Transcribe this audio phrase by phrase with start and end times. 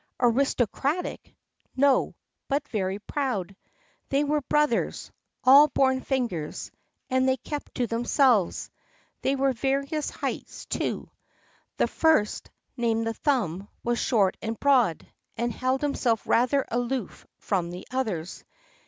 [0.19, 1.35] "Aristocratic?
[1.75, 2.15] No;
[2.47, 3.55] but very proud.
[4.09, 5.11] They were brothers,
[5.43, 6.71] all born fingers,
[7.11, 8.71] and they kept to themselves.
[9.21, 11.11] They were various heights, too.
[11.77, 15.05] The first—named the Thumb—was short and broad,
[15.37, 18.43] and held himself rather aloof from the others.